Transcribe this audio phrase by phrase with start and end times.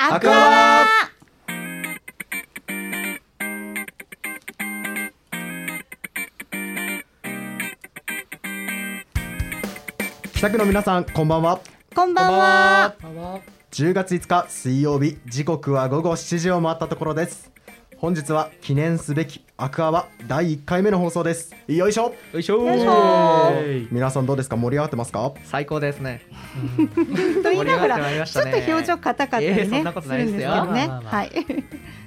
[0.00, 0.86] アクア
[10.36, 11.60] 北区の皆さんこんばんは。
[11.96, 12.94] こんばんは。
[13.72, 17.50] 10月5日水曜日時刻は午後7時を回ったところです
[18.00, 21.52] 本日は記念すべきアクアは第1回目の放送です。
[21.66, 22.14] よいしょ。
[22.32, 22.64] よいしょ。
[22.64, 23.88] よいしょ。
[23.90, 24.56] 皆さんどうですか？
[24.56, 25.32] 盛り上がってますか？
[25.42, 26.22] 最高ですね。
[27.42, 30.38] と言いながらちょっと表情硬かったりいえねそんなことないですよ。
[30.38, 30.46] ね。
[30.46, 31.16] まあまあまあ。
[31.16, 31.32] はい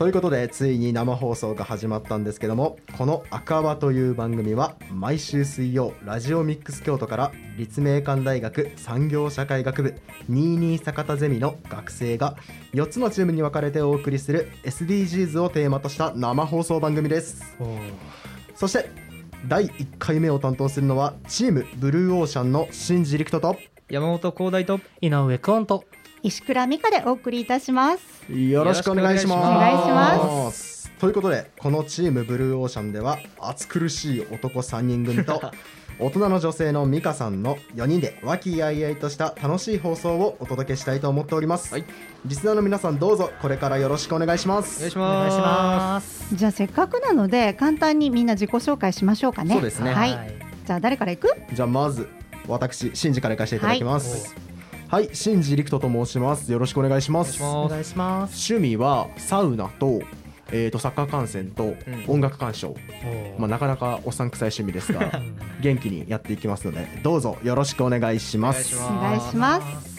[0.02, 9.96] ということでついに生放送が始まったんですけどもこの「アクアワ」という番組は毎週水曜ラジオミックス京都から立命館大学産業社会学部
[10.28, 12.36] 22坂田ゼミの学生が
[12.74, 17.44] 4つのチームに分かれてお送りする SDGs をテーマとした生放送番組です。
[18.56, 18.90] そして
[19.48, 25.84] 第1回目を担当するのはチームブルーオーシャンの新次陸斗と山本光大と井上くんと
[26.24, 28.32] 石倉美香でお送りいたします。
[28.32, 29.40] よろしくお願いします。
[29.40, 30.92] お願いします。
[31.00, 35.42] ということでこのチームブルーオーシャンでは暑苦しい男3人組と
[35.98, 41.86] 大人の女性の美香さんの4人で和気あいあいとした楽しい放送をお届けしたいと思っております、はい。
[42.26, 44.78] リスナーの皆さんどうぞこれからよろしくお願いします。
[44.78, 46.36] お願いしお願いしまます。
[46.36, 49.56] じゃあせっかくなので簡単にみんな自己紹介しましょうかね。
[49.56, 49.92] そうですね。
[49.92, 50.12] はい。
[50.68, 51.36] じゃあ誰から行く？
[51.52, 52.08] じゃあまず
[52.48, 54.28] 私新次から行かせていただきます。
[54.28, 54.51] はい、
[55.14, 56.52] 新次陸斗と申します。
[56.52, 57.34] よろしくお願いします。
[57.34, 57.44] す。
[57.44, 58.54] お願いしお願いします。
[58.54, 60.02] 趣味はサウナと
[60.54, 62.06] えー、とサッカー観戦とうん。
[62.16, 62.76] 音楽鑑賞、お
[63.40, 68.76] まあ、なかなかおっさん臭い趣味ですがうん 元気にやっていきますのでどうぞよろしくお願いします。
[68.78, 69.92] おお願いします。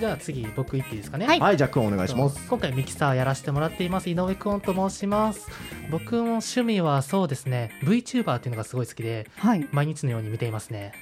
[0.00, 1.26] じゃあ次僕言っていいですかね？
[1.26, 1.40] はい。
[1.40, 2.44] はいじゃあくんお願いします。
[2.48, 5.48] 今回ミキサーやらせてもらっています井上くんと申します。
[5.92, 7.70] 僕も趣味はそうですね。
[7.84, 9.68] VTuber っていうのがすごい好きではい。
[9.70, 10.92] 毎日のように見ていますね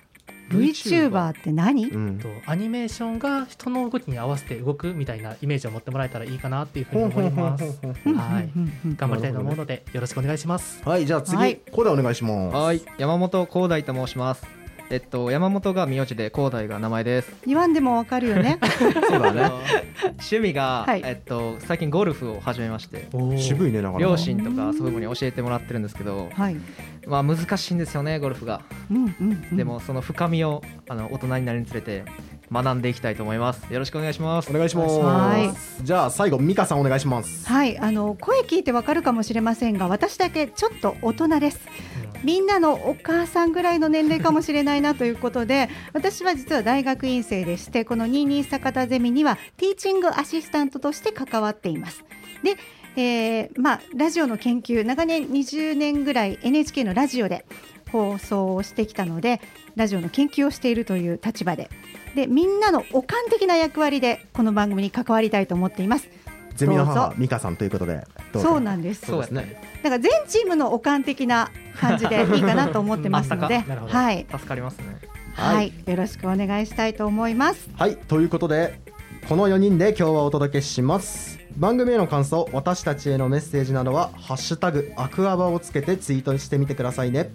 [0.50, 1.86] VTuber って何？
[1.86, 2.18] うん。
[2.18, 7.64] とアニメーションが人の動きに合わせて動くみたいなイメージを持ってもらえたらいいかなっていうふうに思います。
[7.64, 8.50] はい。
[8.96, 10.82] 頑張りたいと思うのでよろしくお願いします。
[10.84, 11.56] はいじゃあ次、はい。
[11.72, 12.56] コーダお願いします。
[12.56, 14.55] はい、山本光大と申します。
[14.88, 17.32] えっと山本が名字で光大が名前です。
[17.46, 19.50] 言わんでもわかるよね そうだね
[20.02, 23.08] 趣味が、はいえっと最近ゴルフを始めまして。
[23.36, 26.56] 渋いねなかなか両親とか祖父母に教えてもらってるんですけど、はい
[27.06, 28.62] まあ難しいんですよねゴルフが。
[28.90, 29.14] うんうん
[29.50, 32.04] うんでもその深みをあの大人になるにつれて
[32.52, 33.72] 学んでいきたいと思います。
[33.72, 34.50] よろしくお願いします。
[34.50, 41.60] お願いしますお願いじゃあ最後美香さんお願いしますはい、あの声聞いてわかるかもしれませんが、私だけちょっと大人です。
[42.26, 52.04] みんなのお母さんぐらいの年齢かもしれないなということで、 私は実は大学院生でして、この22坂田ゼミにはティーチングアシスタントとして関わっています。
[52.42, 52.56] で、
[52.96, 57.44] えーまあラジオの研究、長年20年ぐらい NHK のラジオで
[57.92, 59.40] 放送をしてきたので、
[59.76, 61.70] ラジオの研究をしているという立場で。
[62.16, 66.08] でみんなのおかん的な役割でこの番組に関わりたいと思っています。
[66.56, 68.04] ゼミの母美香さんということで
[68.40, 69.06] そうなんです。
[69.06, 69.60] そうですね。
[69.82, 74.98] だから全チームのおかん的な感じで いいかなと思ってますので、はい、助かりますね。
[75.34, 75.72] はい、はい。
[75.86, 77.68] よろしくお願いしたいと思います。
[77.76, 77.96] はい。
[77.96, 78.80] ということで
[79.28, 81.38] この4人で今日はお届けします。
[81.56, 87.30] 番組への感想私たちへのメッセージなどは「ハッシュタグアクアバ」をつけてツイートしてみてくださいね。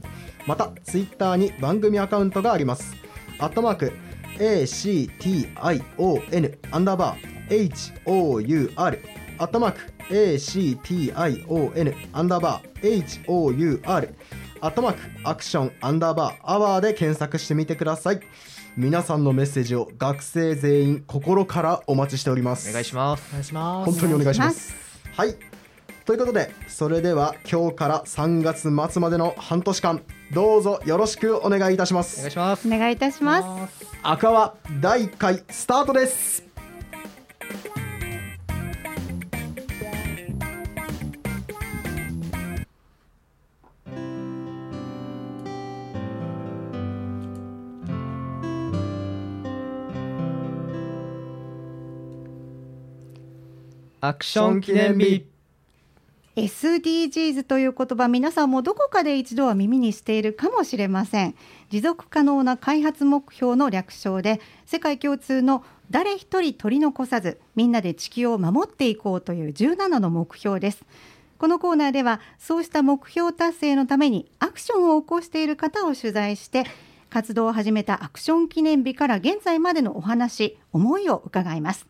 [0.47, 2.95] またツイッターに番組アカウントがあります。
[3.39, 3.94] アットマーク
[4.38, 7.72] ACTION アンダーバー
[8.06, 9.00] HOUR
[9.41, 9.79] アットマーク
[10.13, 14.13] ACTION アンダーバー HOUR
[14.62, 18.19] アットマーク ACTION アンダーバー HOUR で検索してみてください。
[18.78, 22.69] 皆さんのメッセージを学生全員心からお待ちしております。
[22.69, 23.30] お願いします。
[23.30, 23.91] お願いします。
[23.91, 24.75] 本当にお願いします。
[25.16, 25.35] はい。
[26.06, 32.68] ということでそれでは今日から3月末までの半年間どうぞよろしくお願いいたしまお願すいします。
[32.68, 33.88] お願いいたします。
[34.03, 36.50] 赤は第1回スタートです
[54.12, 55.25] アクション記念日。
[56.36, 61.36] SDGs という言葉皆さんもどこかで一度は耳にしているかもしれません。
[61.69, 70.84] 持続可能な開発目標の略称で世界共通の誰一人取り残さずみんなで地球を守っていこうという17の目標です。
[71.38, 76.66] このコーナーではそうした目標達成のためにアクションを起こしている方を取材して
[77.10, 81.88] 活動を始めたアクション記念日から現在までのお話思いを伺います。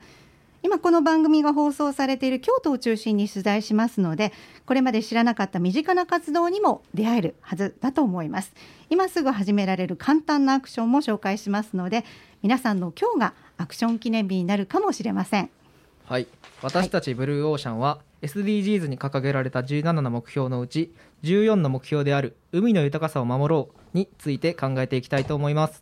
[0.63, 4.31] 今この番組が放送されている京都を中心に取材しますので
[4.65, 8.53] これまで知らなかった身近な活動にも出会えるはずだと思います。
[8.89, 12.05] 今すぐ始められる簡単なアクションも紹介しますので
[12.43, 15.49] 皆さんの今日がアクション記念日になるかもしれません。
[16.05, 16.27] はい。
[16.61, 20.93] 私たちブルーオーシャンは SDGs に掲げられた17の目標のうち
[21.23, 25.81] 14の目標である海の豊かさを守ろうについて考えていきたいと思います。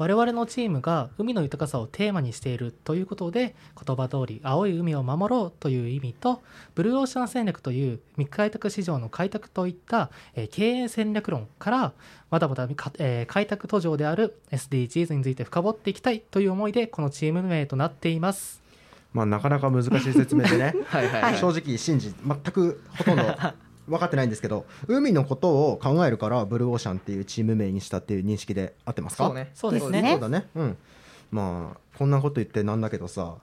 [0.00, 3.54] 我々のチームが海の豊かさをテーマにしているということで
[3.86, 6.40] 言葉通り青い海を守ろうという意味と
[6.74, 11.92] ブルーオーシャン戦略という未開拓市場の開拓といった、えー経営戦略論から
[12.30, 18.62] まだまだか、えー開拓途上である SDGs について深掘っていきたいという思いでこのチーム名となっています。
[19.12, 20.74] まあなかなか難しい説明でね。
[20.88, 21.02] は
[21.32, 23.22] い正直信じ全くほとんど
[23.90, 29.26] 分かってないんですけど海のことを考えるからブルーオーシャンっていうチーム名にしたっていう認識で合ってますか？
[29.26, 29.50] そうね。
[29.54, 30.00] そうですね。
[30.02, 30.46] ねそうだね。
[30.54, 30.76] うん。
[31.30, 33.36] まあこんなこと言ってなんだけどさ、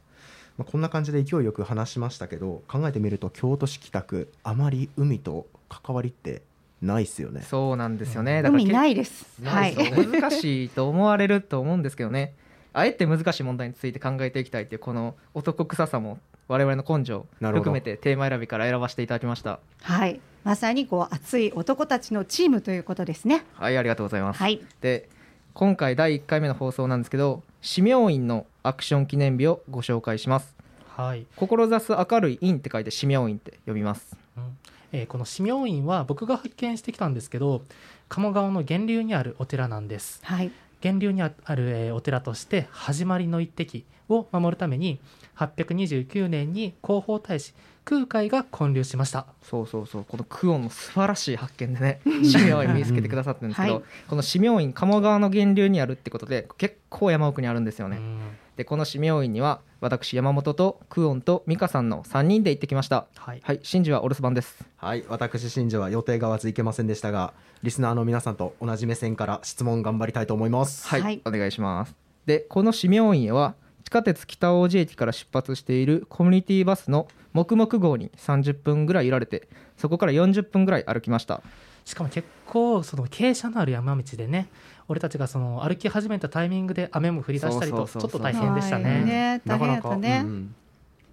[0.57, 6.41] まあ、こんな感じで勢いよく話しましたけど考えてみると京都市北区あまり海と関わりって
[6.81, 7.41] ないっすよね。
[7.41, 8.41] そうなんですよね。
[8.41, 9.25] だから海ないです。
[9.43, 9.75] はないい。
[9.75, 12.33] 難しいと思われると思うんですけどね。
[12.73, 20.19] あえて難しい問題について考えていきたいっていうこの男臭さも我々の根性含めてテーマ選びから選ばせていただきましたはい。
[20.43, 23.43] まさにこう熱い男たちのチームということですね。
[23.55, 24.61] はいありがとうございます、はい。
[24.79, 25.09] で
[25.53, 30.55] 今回第1回目の放送なんですけど市明院のアクション記念日をご紹介します
[30.95, 34.57] はい志す明るい院って書いて市明院って呼びますうん
[34.91, 37.63] えーこの市明院は僕が発見してきたんですけど
[38.07, 40.51] 鴨川の源流にあるお寺なんですはい。
[40.83, 41.35] 源流にある、
[41.69, 44.99] えーお寺として始まりの一滴を守るために
[45.37, 47.53] 829年に広報大使
[47.83, 49.27] 空海が建立しました。
[49.41, 50.05] そうそうそう。
[50.05, 53.83] このクオンの素晴らしい発見でね市明院見つけてくださってるんですけど、はい。
[54.09, 58.19] この市明院鴨川の源流にあるってことで結構山奥にあるんですよね、うん
[58.57, 63.05] でこの市明院には私山本とクオンと美香さんの3人で行ってきました。
[63.15, 63.39] はい。
[63.43, 64.65] はい真珠はお留守番です。
[64.77, 70.87] はい私新庄は予定が合わずいけませんでしたがリスナーの皆さんと同じ目線から質問頑張りたいと思います。
[70.87, 71.21] はい、はい。
[71.23, 71.95] お願いします。
[72.25, 81.43] でこの市明院へは地下鉄北大路駅から出発しているコミュニティバスの黙々号に30分ぐらい揺られてそこから40分ぐらい歩きました。
[81.85, 84.49] しかも結構その傾斜のある山道でね
[84.89, 89.03] 俺たちがその歩き始めたタイミングで雨も降り出したりとちょっと大変でしたはいね。
[89.03, 90.55] ね大変だなかなか、うん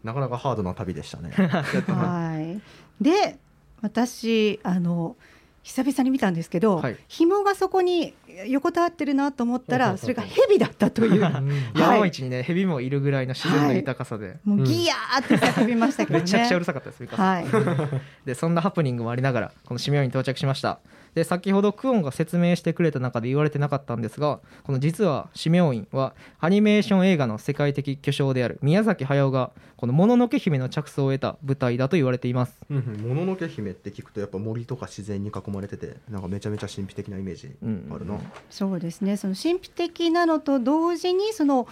[0.05, 1.31] なかなかハードな旅でしたね。
[1.89, 2.61] はい。
[3.03, 3.39] で、
[3.81, 5.17] 私あの
[5.63, 6.97] 久々に見たんですけど、はい。
[7.09, 8.15] 紐がそこに
[8.47, 11.13] 横たわってるなと思ったら、それが蛇だったという。
[11.13, 16.23] う ん山道にね蛇もいるぐらいの自然の豊かさで、もうギヤーって叫びましたけどね。
[16.23, 17.47] めちゃくちゃうるさかったですはい。
[18.27, 20.81] でそんなハプニングもありながらこの市明院に到着しました。
[21.15, 32.59] で先ほどクオンが説明してくれた中で言われてなかったんですがこの実は市明院はアニメーション映画の世界的巨匠である宮崎駿がこの「もののけ姫」の着想を得た舞台だと言われています。
[32.69, 33.09] うんうん。
[33.09, 38.19] もののけ姫って聞くとやっぱ森とか自然に囲まれててなんかめちゃめちゃ神秘的なイメージうんあるな、
[38.51, 39.17] そうですね。
[39.17, 41.67] その神秘的なのと同時にその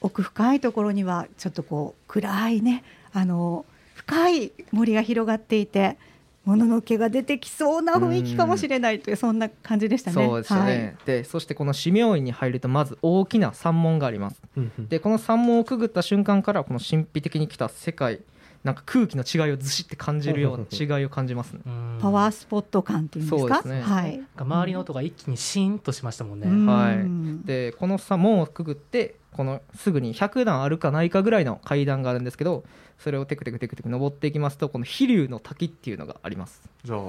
[0.00, 5.96] 奥深いところにはちょっとこう暗いねあの深い森が広がっていて。
[6.44, 10.14] もののけが出てきそうな雰囲気かもしれないというそんな感じでしたね。
[10.14, 14.40] そうですよね、でそしてこの市明院に入るとまず大きな山門があります
[14.78, 18.20] でこの山門をくぐった瞬間からこの神秘的に来た世界
[18.62, 21.60] なんか空気の違いをずしって感じるような違いを感じますね。
[21.64, 21.98] うん。
[22.00, 23.54] パワースポット感っていうんですか？
[23.62, 23.80] そうですね。
[23.80, 24.20] はい。
[24.36, 26.66] 周りの音が一気にシーンとしましたもんね、うん。
[26.66, 27.46] はい。
[27.46, 32.64] でこのさ門をくぐってこのすぐに100段あるかないかぐらいの階段があるんですけど
[32.98, 36.60] それをテクテクテクテク登っていきますとこの飛龍の滝っていうのがあります。
[36.84, 37.00] じゃあ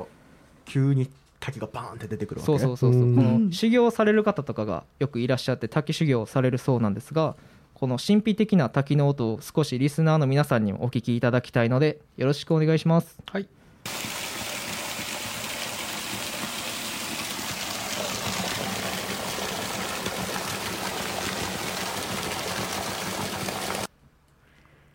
[0.65, 1.09] 急に
[1.41, 2.45] 滝がバーンって出てくるわけ？
[2.45, 3.01] そうそうそうそう。
[3.01, 3.15] うん。
[3.15, 7.35] この修行される方とかがよくいらっしゃって滝修行をされるそうなんですが
[7.81, 13.17] この神秘的な滝の音を少しリスナーの皆さんにもお聞きいただきたいのでよろしくお願いします。
[13.25, 13.47] はい。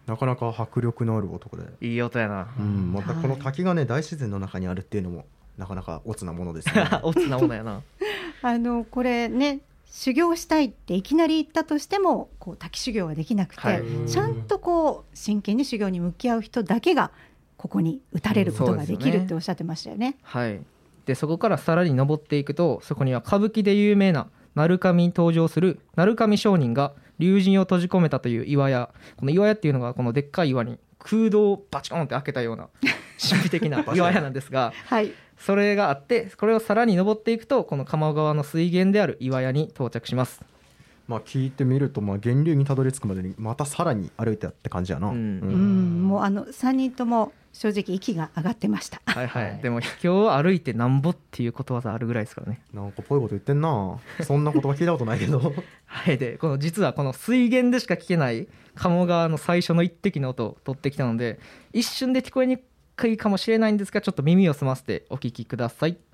[0.06, 2.54] なかなか迫力のある男で、いい音やな。
[2.56, 5.26] うん、またこのはい滝がね大自然の中にあるっていうのも
[5.58, 6.88] なかなかオツなものですね。
[7.02, 7.82] おつなものやな。
[8.42, 13.82] あのこれね修行したいっていきなり言ったとしてもこう滝修行ができなくて、はい。
[14.06, 17.12] ちゃんとこう真剣に修行に向き合う人だけが
[17.56, 20.18] ここに打たれることができるっておっしゃってましたよね。
[20.22, 20.60] はい。
[21.06, 28.90] でそこからさらに登っていくとそこには歌舞伎で有名な鳴神に登場する鳴神商人が龍神を閉じ込めたという岩屋。
[29.16, 32.68] この岩屋っていうのがこのでっかい岩に空洞をバチコンって開けたような
[33.18, 40.42] 神秘的な 岩屋なんですがはい、それがあってこれをさらに登っていくとこの鴨川の水源である岩屋に到着します。
[41.08, 45.14] まあ聞いてみるとまあ源流にたどり着くまでにまたさらに歩いてって感じやな、うん。
[45.14, 49.00] うん、もうあの3人とも正直息が上がってました。
[49.06, 49.62] はいはい、はい。
[49.62, 52.60] でも秘境を歩いてなんぼっていうことわざあるぐらいですからね。
[52.74, 53.98] なんかぽいこと言ってんな。
[54.22, 55.54] そんなことは聞いたことないけど。
[55.86, 56.18] はい。
[56.18, 61.38] でこの実はこの水源でしか聞けない鴨川の最初の一滴の音を取ってきたので
[61.72, 62.58] 一瞬で聞こえに
[62.96, 65.96] くいかもしれないんですがちょっと耳を澄ませてお聞きください。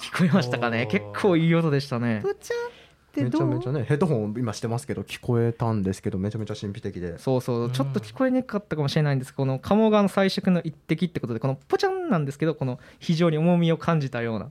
[0.00, 0.86] 聞こえましたかね？
[0.86, 2.22] 結構いい音でしたね。
[2.24, 7.18] めちゃめちゃねヘッドホン今してますけど聞こえたんですけどめちゃめちゃ神秘的で。
[7.18, 7.64] そうそう。
[7.64, 7.70] うん。
[7.72, 14.50] ちょっと聞こえにくかったかもしれないんですこの鴨川の最初の一滴ってことでこのポチャンなんですけどこの非常に重みを感じたような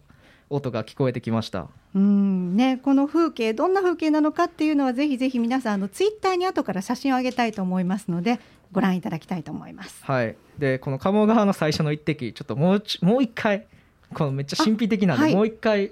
[0.50, 1.68] 音が聞こえてきました。
[1.96, 8.40] うんね、この風景どんな風景なのかっていうのはぜひぜひ皆さんあのツイッターに後から写真を上げたいと思いますので
[8.72, 10.04] ご覧いただきたいと思います。
[10.04, 10.36] はい。
[10.58, 13.66] でこの鴨川の最初の一滴ちょっともうちもう一回
[14.14, 15.36] このめっちゃ神秘的なんで、あはい。
[15.36, 15.92] もう一回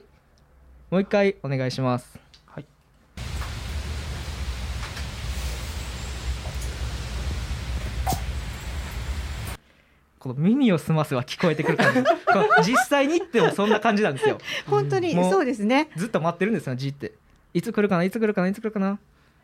[0.92, 2.20] もう一回お願いします
[10.24, 12.02] この耳を澄ませは聞こえてくる感じ。
[12.72, 14.38] 実際に行ってもそんな感じなんですよ。
[14.68, 15.90] 本当にそうですね。
[15.98, 17.12] ずっと待ってるんですよじって。
[17.54, 19.00] いつ来るかないつ来るかないつ来るかな。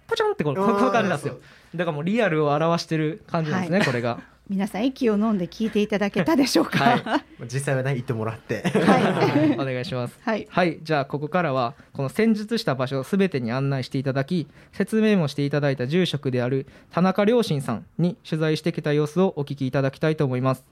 [0.08, 1.38] ポチャンってこのこの感じなんですよ。
[1.76, 6.80] だからもうリアルを表してる感じなんですね、これが皆さん息を飲んで聞いていただけたでしょうか？
[6.80, 8.64] は実際はね行ってもらって。
[8.68, 9.54] はい。
[9.62, 10.18] お願いします。
[10.24, 10.48] はい。
[10.50, 10.80] はい。
[10.82, 20.64] じゃあここからはこの戦術した場所すべてに案内していただき説明もしていただいた住職である田中良心さんに取材してきた様子をお聞きいただきたいと思います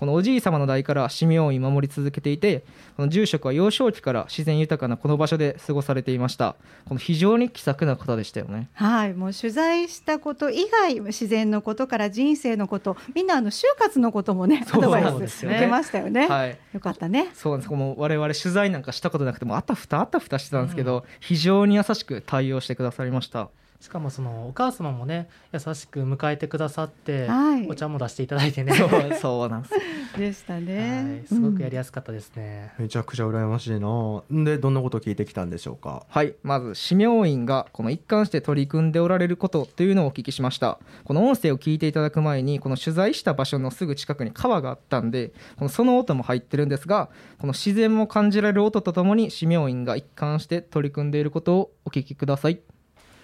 [0.00, 2.64] このおじい様の代から市民を守り続けていて
[2.96, 6.56] この住職は幼少期から自然豊かなこの場所で過ごされていました。
[6.86, 8.70] この非常に気さくな方でしたよね。
[8.72, 16.26] はい、もう取材したこと以外自然のことから人生のことみんなあの就活のこともねアドバイス受けましたよね。
[16.26, 16.58] はい。
[16.72, 17.28] よかったね。
[17.34, 17.72] そうなんです。
[17.72, 27.66] もう我々取材なんかしたことなくてもあたふたあたふたしてたんですけど、非常に優しく対応してくださりましたしかもそのお母様もね優しく迎えてくださって、はい。
[27.66, 28.72] お茶も出していただいてね。
[29.20, 29.74] そう なんです。
[30.18, 31.26] でしたはねい。
[31.26, 34.22] すごくやりややすかったですね、めちゃくちゃ羨ましいな。
[34.38, 36.04] んでどんなこと聞いてきたんでしょうか？
[36.08, 36.34] はい。
[36.42, 40.78] まず市明院がこの一貫して取り組んでおられることというのをお聞きしました。
[41.04, 47.08] この音声を聞いていただく前にこの取材した場所のすぐ近くに川があったんでこのその音も入ってるんですが
[47.38, 52.60] この自然も感じられる音とともに市明院が一貫して取り組んでいることをお聞きください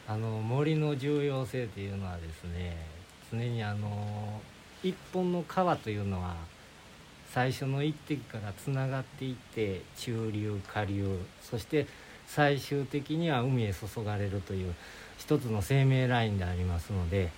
[0.08, 2.76] あの森の重要性というのはですね
[3.32, 4.40] 常にあの
[4.82, 6.36] 一本の川というのは
[7.32, 11.86] 最初の一滴からつながっていって中流下流そして
[12.26, 14.74] 最終的には海へ注がれるという
[15.18, 17.30] 一つの生命ラインでありますので、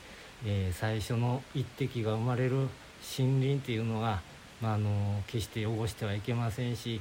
[0.45, 2.69] えー最初の一滴が生まれる
[3.19, 4.21] 森林というのは、
[4.61, 7.01] まあ、あの決して汚してはいけませんし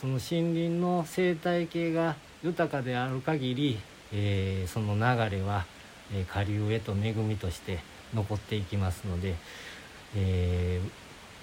[0.00, 3.78] その森林の生態系が豊かである限り
[4.12, 5.64] えーその流れは、
[6.12, 7.80] えー下流へと恵みとして
[8.14, 9.34] 残っていきますので、
[10.16, 10.90] えー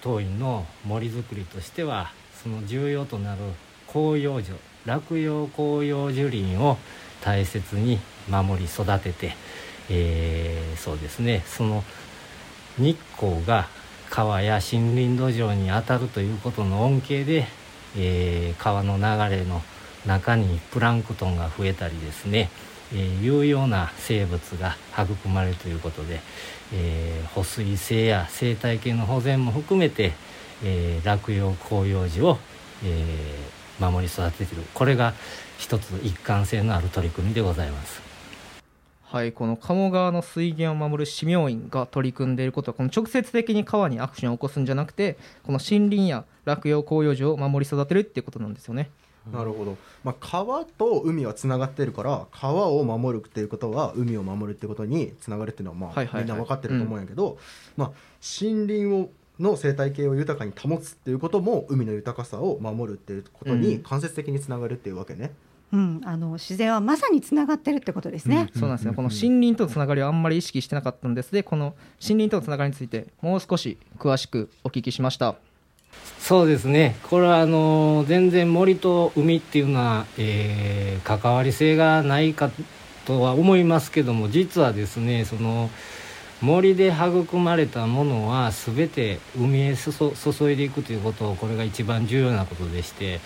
[0.01, 2.11] 当院の森づくりとしては
[2.43, 3.41] その重要となる
[3.87, 4.51] 広葉樹
[4.85, 6.77] 落葉広葉樹林を
[7.21, 7.97] 大切に
[8.29, 9.35] 守り育てて、
[9.89, 11.83] えーそうですねその
[12.77, 13.67] 日光が
[14.09, 17.47] 川や森林土壌に当たるということの恩恵で、
[17.97, 19.61] えー川の流れの
[20.05, 22.49] 中にプランクトンが増えたりですね、
[22.93, 26.21] えー有用な生物が育まれるということで、
[26.73, 30.13] えー保水性や生態系の保全も含めて、
[30.63, 32.37] えー落葉広葉樹を、
[32.83, 35.13] えー守り育ててるこれが
[35.57, 38.01] 一つ一貫性のある取り組みでございます。
[39.03, 48.89] はい、この鴨川の水源を守る市明院が取り組んでいることはこの直接的に川にアクションを起こすんじゃなくてこの森林や落葉広葉樹を守り育てるっていうことなんですよね。
[49.31, 56.23] なるほど、まあ、川と海はつながってるから川を守るっていうことは海を守るってことにつながるっていうのはまあ、はいはいはい。
[56.23, 57.37] みんな分かってると思うんやけど、
[57.75, 57.91] まあ、
[58.41, 63.61] 森林をの生態系を豊かに保つっていうことも海の豊かさを守るっていうことうん。
[63.61, 65.31] に間接的につながるっていうわけね。
[65.73, 68.49] うん、あの自然はまさにつながってるってことですね。
[68.53, 68.95] そうなんですね、うん。
[68.95, 71.31] この森林とのつながりをあんまり意識してなかったんです。
[71.31, 75.35] でこの森林とのつながりについてもう少し詳しくお聞きしました
[76.19, 76.95] そうですね。
[77.03, 82.49] これはあの全然森と海っていうのは、えー関わり性がないか
[83.05, 85.69] とは思いますけども実はですねその
[86.41, 93.19] 森で育まれたものは全て海へ注いでいくということをこれが一番重要なことでして、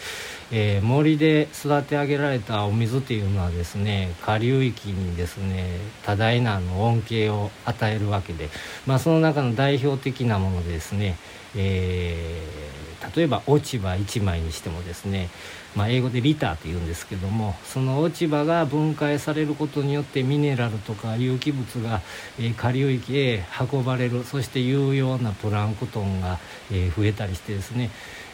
[0.52, 8.50] えー森で育て上げられたお水というのはですね下流域にですね多大なの恩恵を与えるわけで、
[8.86, 11.18] まあ、その中の代表的なものでですね、
[11.56, 12.70] えー
[13.16, 15.30] 例えば落ち葉1枚にしてもですね、
[15.76, 22.02] まあ、英語でリターというんですけどもその落ち葉が分解されることによってミネラルとか有機物が、
[22.38, 26.40] えー下流域へ運ばれるそして有用なプランクトンが、
[26.72, 27.90] えー増えたりしてですね、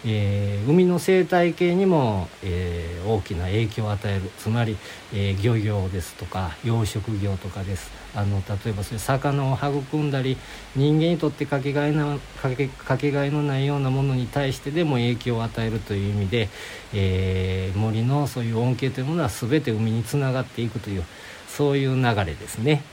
[0.06, 4.78] えー海の生態系にも、えー大きな影響を与えるつまり、
[5.14, 10.38] えー漁業ですとか養殖業とかですあの例えばそういう魚を育んだり
[10.76, 16.50] 人間にとってかけがえなかけかけがえのないようなものに対してでも影響を与えるという意味で、
[16.94, 21.04] え森のそういう恩恵というものは全て海につながっていくという
[21.48, 22.84] そういう流れですね。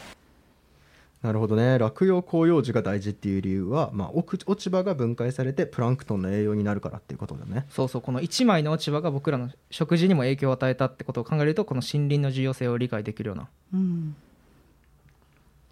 [1.23, 1.79] なるほどね。
[1.79, 7.65] 落葉広葉樹が大事っていう理由は、まあ、落落ち葉が分解されてプランクトンの栄養になるからっていうことだね。
[7.71, 8.03] そうそう。
[8.03, 13.49] この1枚の落ち葉が僕らの食事にも影響を与えたってことを考えるとこの森林の重要性を理解できるような。
[13.73, 14.17] うん、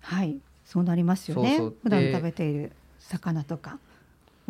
[0.01, 0.39] はい。
[0.65, 1.57] そうなりますよね。
[1.57, 1.77] そうそう。
[1.83, 3.81] 普段で食べている魚とか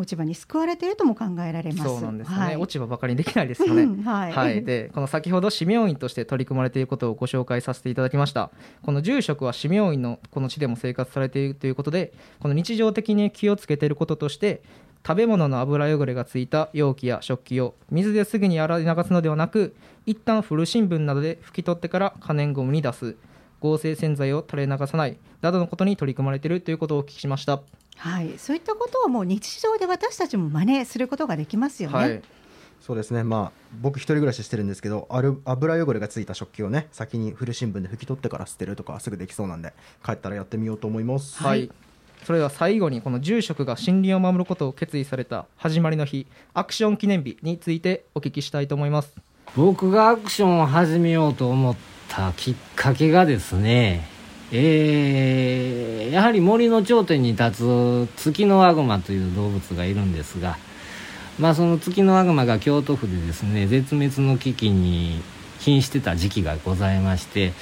[0.00, 1.85] 落ち葉に救われているとも考えられます。
[1.85, 3.83] そうなんですよね、はい、落ち葉ばかりにできないですよね。
[3.83, 8.50] うんはい、はい、でこの先ほど指名院として取り組まれていることをご紹介させていただきました。
[8.83, 14.62] この住職は指名院のこの地でも生活されているということでこの日常的に気をつけていることとして
[15.07, 19.75] 食べ物の油汚れがついた容器や食器を水ですぐに洗い流すのではなく
[20.07, 23.16] 一旦古新聞などで拭き取ってから可燃ゴムに出す
[23.61, 27.61] 合成洗剤を垂れ流さないなどのことに取り組まれているということをお聞きしました、
[27.97, 31.97] はい、そういったことはもう日常で私たちも真似することができますよね。
[31.97, 32.23] はい。
[32.81, 33.23] そうですね。
[33.23, 39.75] まあ僕一人暮らししてるんですけどある油汚れがついた食器をね先に古新聞で拭き取ってから捨てるとかすぐできそうなんで
[40.05, 41.43] 帰ったらやってみようと思います。
[41.43, 41.71] はい、
[42.25, 49.14] それでは最後にこの住職が森林を守ることを決意された始まりの日アクション記念日についてお聞きしたいと思います。
[49.57, 51.76] 僕がアクションを始めようと思っ
[52.11, 54.07] たきっかけがですね
[54.52, 60.59] えーやはり森の頂点に立つツキノワグマという動物がいるんですが
[61.38, 65.23] まあそのツキノワグマが京都府でですね絶滅の危機に
[65.61, 67.52] 瀕してた時期がございまして、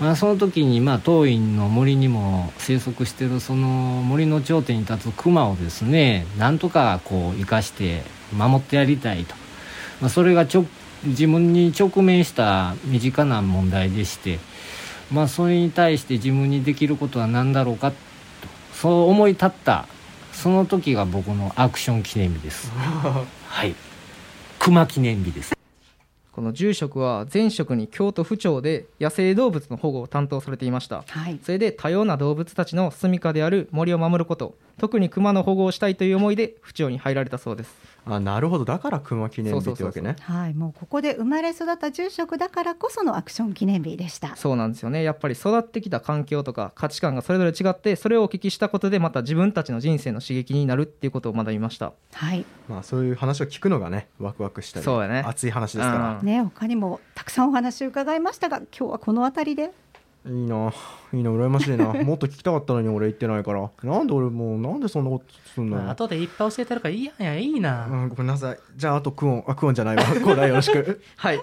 [0.00, 8.02] まあ、その時にまあ当院の森にも生息してるその森の頂点に立つクマをですねなんとかこう生かして
[8.32, 9.34] 守ってやりたいと、
[10.00, 10.64] まあ、それがちょ
[11.04, 14.38] 自分に直面した身近な問題でして、
[15.10, 17.96] まあ、それに対して自分にできることは何だろうかと
[18.74, 19.86] そう思い立った
[20.32, 22.70] その時が僕のアクション記念日です。
[22.72, 23.74] はい。
[24.58, 25.54] 熊記念日です。
[26.32, 31.04] この住職は前職に京都府庁で野生動物の保護を担当されていました。
[31.06, 37.74] はい、それで多様な動物たちの住処である森を守ること特に熊の保護をしたいという思いで府庁に入られたそうです
[38.06, 38.64] あなるほど。
[38.64, 40.16] だから熊記念日ってわけね。
[40.20, 44.36] はい、もうここで生まれ育った住職だからこそのアクション記念日でした。
[44.36, 45.02] そうなんですよね。
[45.02, 51.92] やっぱり育ってきた環境とか価値観がそれぞれ違ってそれをお聞きしたことでまた自分たちの人生の刺激になるっていうことを学びました。
[52.12, 55.22] はい、まあそういう話を聞くのがねワクワクしたりそうやね。
[55.26, 56.18] 熱い話ですから。
[56.20, 56.26] うん。
[56.26, 59.72] ね、他にもたくさんお話を伺いましたが、今日はこの辺りで。
[60.26, 60.72] いいな。
[61.12, 61.30] いいな。
[61.30, 61.86] 羨ましいな。
[62.04, 63.70] もっと聞きたかったのに俺言ってないから。
[63.82, 65.78] なんで俺もうなんでそんなことすんの？
[65.78, 68.58] まあ後でいっぱい教えてるからいいやんやいいな、うん、ごめんなさい。
[68.76, 69.44] じゃああとクオン。
[69.46, 70.02] あクオンじゃないわ。
[70.04, 71.00] コーダよろしく。
[71.16, 71.40] はい。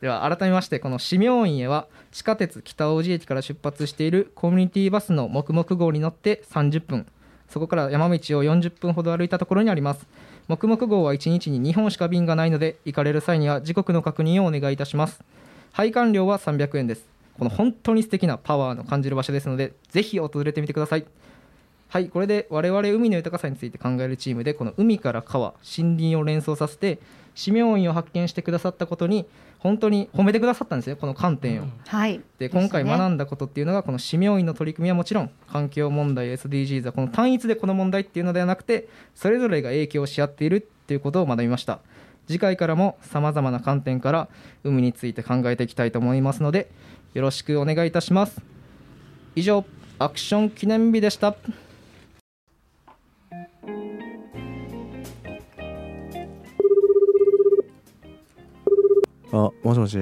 [0.00, 7.06] では改めましてこの指名院へは地下鉄北大路駅から出発しているコミュニティバスの黙々号に乗って30分。
[7.48, 10.06] そこから山道を40分ほど歩いたところにあります。
[10.48, 15.24] 黙々号は1日に2本しか便がないので行かれる際には時刻の確認をお願いいたします。
[15.72, 21.06] 配管料は300円ですこの本当に素敵なパワーの感じる場所ですのでぜひ訪れてみてください。
[21.88, 26.98] はいこれで我々海の豊かさについて考えるチームでこの海から川森林を連想させて
[27.34, 29.24] 指名院を発見してくださったことに
[29.58, 31.72] 本当に褒めてくださったんですねこの観点を、うん。
[31.86, 41.80] はい、で今回学んだことっていうのがこの指名院の取り組みはもちろん環境問題 SDGs はこの単一でこの問題っていうのではなくてそれぞれが影響し合っているっていうことを学びました。
[42.26, 44.28] 次回からもさまざまな観点から
[44.62, 46.70] 海について考えていきたいと思いますので
[47.14, 48.40] よろしくお願いいたします。
[49.34, 49.64] 以上
[49.98, 51.34] アクション記念日でした。
[59.30, 59.98] あもしもし？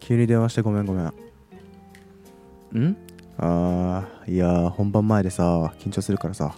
[0.00, 1.06] 急に電話してごめんごめん。
[2.76, 2.96] ん？
[3.38, 6.54] あーいやー本番前でさ緊張するからさ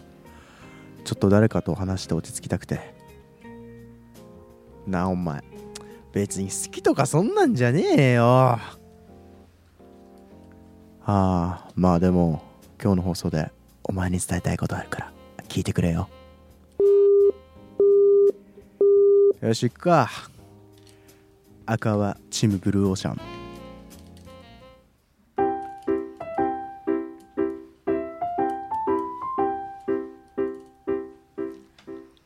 [1.05, 2.95] ちょっと誰かと話して落ち着きたくて。
[4.87, 5.43] なあお前。
[6.13, 8.59] 別に好きとかそんなんじゃねえよ
[11.07, 12.43] ああまあでも
[12.83, 13.51] 今日の放送で
[13.83, 15.13] お前に伝えたいことあるから
[15.49, 16.09] 聞いてくれよ。
[19.41, 20.11] よし行くか。
[21.67, 23.21] 赤はチームブルーオーシャン。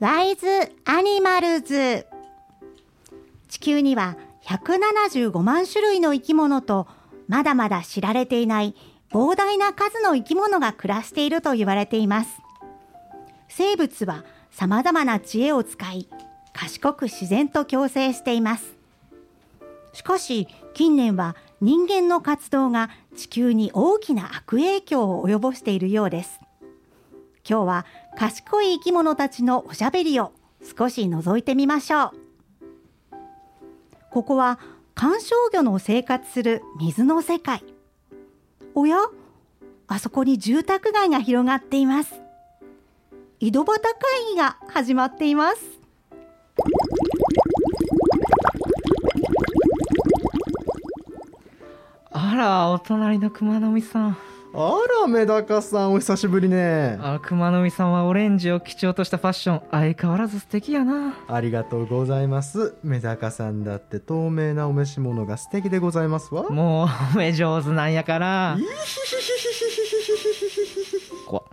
[0.01, 0.47] ワイズ
[0.85, 2.07] アアニマルズ
[3.49, 6.89] 地球には175万種類の生き物と
[7.29, 8.75] まだまだ知られていない
[9.11, 12.31] 膨大な数の生き物が暮らしていると言われています。
[13.49, 16.09] 生物は様々な知恵を使い
[16.53, 18.77] 賢く自然と共生しています。
[19.93, 26.41] しかし近年は人間の活動が地球に大きな悪影響を及ぼしているようです。
[27.49, 27.87] 今日は
[28.17, 32.13] 賢い生き物たちのおしゃべりを少し覗いてみましょう。
[34.11, 34.59] ここは
[35.01, 37.63] 観賞魚の生活する水の世界。
[38.75, 38.97] おや？
[39.87, 42.21] あそこに住宅街が広がっています。
[43.39, 43.91] 井戸端会
[44.35, 45.63] 議が始まっています。
[52.11, 54.17] あらお隣の熊野美さん。
[54.61, 56.99] あらメダカさんお久しぶりね。
[57.01, 59.63] あ熊の実さんはオレンジを基調としたファッション。
[59.71, 61.15] 相変わらず素敵やな。
[61.29, 62.75] ありがとうございます。
[62.83, 66.51] メダカさんだって透明なお召し物が素敵でございますわ。
[66.51, 68.59] もうお目上手なんやから。
[71.29, 71.45] 怖っ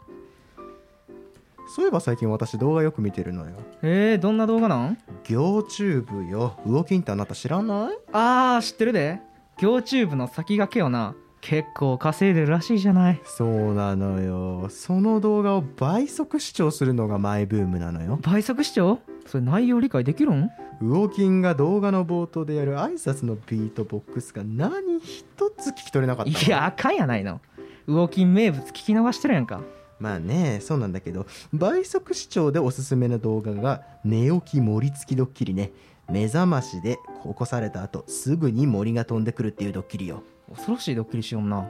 [1.75, 3.51] そういえば最近私動画よく見てるのよ
[3.83, 9.19] えー、どんな動画なん行チューブよ魚金ってあなた知らないあー知ってるで
[9.57, 11.15] 魚チューブの先駆けよな
[11.47, 13.21] 結構稼いでるらしいじゃない。
[13.23, 14.67] そうなのよ。
[14.69, 18.17] その動画を倍速視聴するのがマイブームなのよ。
[18.23, 18.97] 倍速視聴？
[19.27, 20.49] それ内容理解できるん？
[20.81, 25.23] 魚金が動画の冒頭でやる挨拶のビートボックスが何一
[25.55, 27.39] つ聞き取れなかったのいやあかんやないの。
[27.85, 29.61] 魚金名物聞き逃してるやんか。
[29.99, 35.71] まあねそうなんだけど倍速視聴でおすすめの動画が寝起き銛突きドッキリね。
[36.09, 41.69] 目覚ましで起こされた後すぐに森が飛んでくるっていうドッキリよ恐ろしいドッキリしよんな。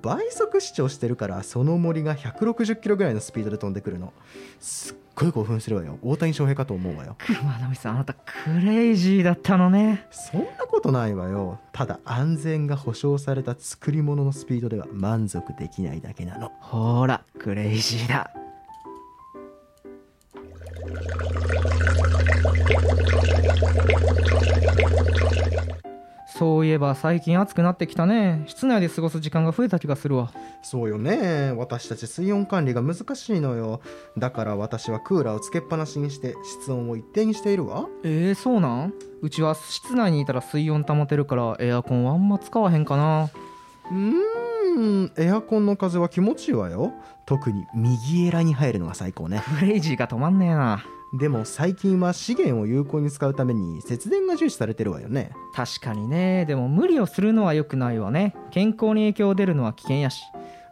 [0.00, 4.12] 倍速視聴してるからその森が160キロぐらいのスピードで飛んでくるの。
[4.58, 5.98] すっごい興奮するわよ。
[6.02, 7.16] 大谷翔平かと思うわよ。
[7.18, 8.20] 熊の実さんあなたク
[8.64, 10.06] レイジーだったのね。
[10.10, 11.58] そんなことないわよ。
[11.72, 16.50] ただ安全が保証された作り物のスピードでは満足できないだけなの。
[16.60, 18.30] ほらクレイジーだ
[26.42, 28.42] そういえば最近暑くなってきたね。
[28.48, 30.32] 室内で過ごす時間が増えた気がするわ。
[30.60, 31.52] そうよね。
[31.56, 33.80] 私たち水温管理が難しいのよ。
[34.18, 37.86] だから私はクーラーをつけっぱなしにして室温を一定にしているわ。
[38.02, 38.92] えー、そうなん？
[39.20, 43.30] うちは室内にいたら水温保てるからエアコンはあんま使わへんかな。
[43.92, 45.12] うーん。
[45.16, 46.92] エアコンの風は気持ちいいわよ。
[47.24, 49.44] 特に右エラに入るのが最高ね。
[49.60, 55.32] クレイジーが止まんねえなでも最近は資源を有効に使うために節電が重視されてるわよね。
[55.54, 56.46] 確かにね。
[56.46, 58.34] でも無理をするのは良くないわね。
[58.50, 60.22] 健康に影響出るのは危険やし。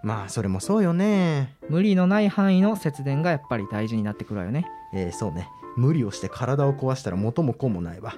[0.03, 1.57] まあそれもそうよね。
[1.69, 4.67] 無理のない範囲の節電がやっぱり大事になってくるわよね。
[4.95, 5.47] えー、そうね。
[5.77, 8.15] 無理をして体を壊したら元も子もないわ。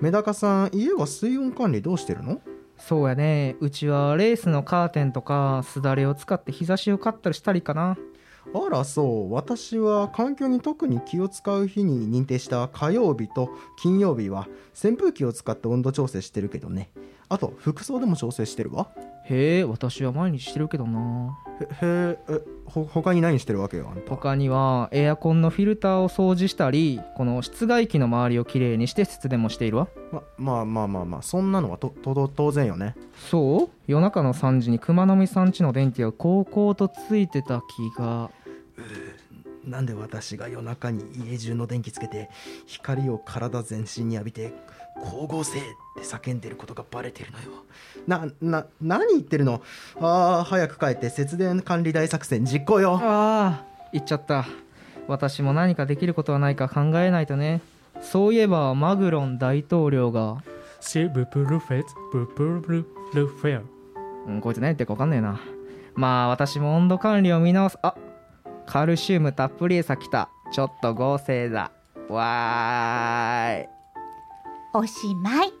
[0.00, 2.40] メダカさん家は水温管理どうしてるの？
[2.78, 3.56] そうやね。
[3.58, 7.96] うちはレースのカーテンとかすだれを使って日差しをカッたりしたりかな
[8.52, 9.32] あらそう。
[9.32, 16.90] 私は環境に特に気を使う日に認定した火曜日と金曜日は扇風機を使って温度調整してるけどね。
[17.28, 18.88] あと服装でも調整してるわ。
[19.26, 21.38] へえ私は毎日してるけどな。
[21.60, 24.10] へへええほ他に何してるわけよあんた。
[24.10, 29.88] 他にはエアコンのフィルターを掃除したりこの室外機の周りをきれいにして節電もしているわ。
[30.12, 32.94] ままあまあまあまあそんなのはとと当然よね。
[33.30, 33.68] そう？
[33.86, 37.62] 夜中の3時に熊の実さんちの電気がこうこうとついてた
[37.94, 38.30] 気が。
[39.64, 42.28] なんで私が夜中に家中の電気つけて
[42.66, 44.52] 光を体全身に浴びて
[45.04, 45.62] 光合成っ
[45.96, 47.44] て叫んでることがバレてるのよ
[48.06, 49.62] なな何言ってるの
[50.00, 54.46] ああ早く帰って節電管理大作戦実行よああ言っちゃった
[55.06, 57.60] 私も何かできることはないか考えないとね
[58.00, 60.42] そういえばマグロン大統領が
[60.80, 63.62] シブプルフェツブプルルフェア
[64.26, 65.38] うん、こいつ何言ってるか分かんねえな
[65.94, 67.94] まあ私も温度管理を見直すあ
[68.66, 71.70] カルシウムたっぷり餌来たちょっと合成だ
[72.08, 73.73] わーい
[74.76, 75.52] おしまい。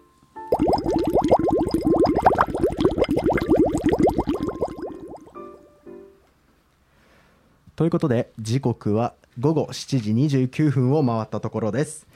[7.76, 12.08] ということで時刻は午後7時29分を回ったところです。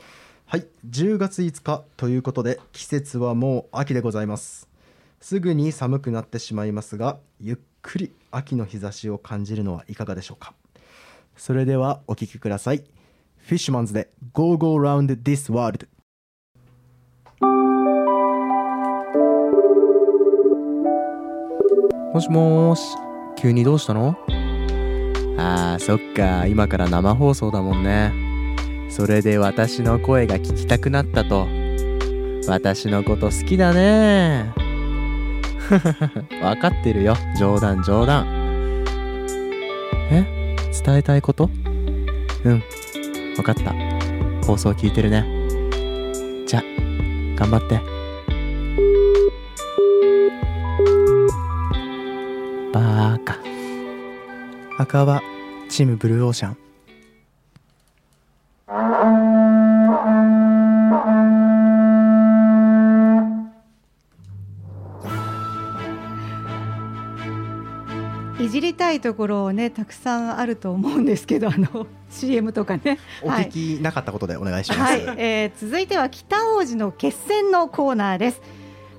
[0.47, 4.69] はい10月5日ということで季節はもう秋でございます。
[5.21, 10.53] すぐに寒くなってしまいますがゆっくり秋の日差しを感じるのはいかがでしょうか。
[11.37, 12.79] それではお聴きください。
[13.37, 15.87] フィッシュマンズで Go Go Round This World
[22.19, 22.97] もしもーし。
[23.37, 24.17] 急にどうしたの？
[25.39, 26.49] あーそっか。
[26.49, 28.13] 今から生放送だもんね。
[28.91, 31.47] それで私の声が聞きたくなったと。
[32.49, 34.53] 私のこと好きだね。
[36.43, 37.15] わかってるよ。
[37.39, 38.27] 冗談冗談。
[40.11, 40.57] え？
[40.85, 41.49] 伝えたいこと？
[42.45, 42.63] うん。
[43.37, 43.73] わかった。
[44.45, 45.25] 放送聞いてるね。
[46.49, 46.65] じゃ
[47.37, 47.98] 頑張って。
[54.81, 55.21] 赤は
[55.69, 56.57] チームブルーオーシャン。
[68.41, 73.01] いじりたいところをねたくさんあると思うんですけどあの CM とかね。
[73.25, 73.47] おはい。
[73.49, 78.41] 聞きなかったことでお願いします、はい、えー続いては北王子の決戦のコーナーです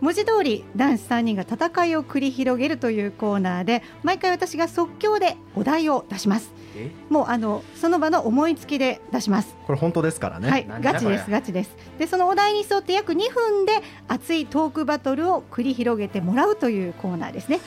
[0.01, 6.51] 文字通り男子3人が戦いを繰り広げるというコーナーで毎回私が即興でお題を出します。
[6.75, 6.91] え？
[7.09, 9.55] もうあのその場の思いつきで出します。
[9.65, 11.75] これ本当ですからね、はいガチですガチです。
[11.97, 17.59] でそのお題に沿って約2分で熱いトークバトルを繰り広げてもらうというコーナーですね。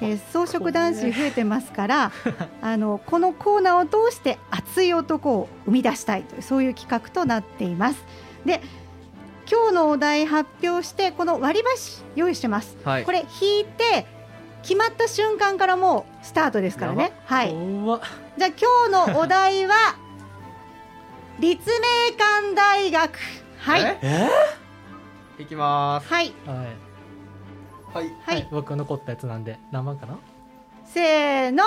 [0.00, 2.12] で草食男子増えてますから
[2.60, 8.04] あのこのコーナーを通して熱い男を生み出したいというそういう企画となっています。
[8.44, 8.60] で
[9.52, 13.04] 今日のお題発表してこの割り箸用意してます、はい。
[13.04, 14.06] これ引いて
[14.62, 17.12] 決まった瞬間からもうスタートですからね。
[17.26, 17.50] はい。
[17.50, 18.50] じゃあ
[18.88, 19.74] 今日のお題は
[21.38, 23.18] 立命館大学。
[23.58, 23.82] はい。
[23.82, 24.30] え？
[25.38, 25.42] え？
[25.42, 26.08] いきます。
[26.08, 26.32] はい。
[26.46, 26.66] はい、はい。
[27.92, 28.40] ははい。
[28.40, 30.16] い、僕残ったやつなんで何番かな？
[30.86, 31.64] せーの。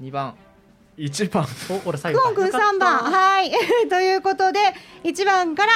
[0.00, 0.34] 2番。
[0.98, 1.46] 1番。
[1.84, 2.86] お俺最クオンくん後かよかった。
[2.86, 3.52] 3番はい。
[3.88, 4.58] ということで
[5.04, 5.72] 1番から